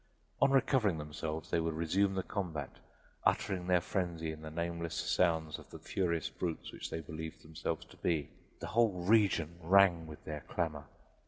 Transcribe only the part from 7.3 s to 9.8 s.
themselves to be the whole region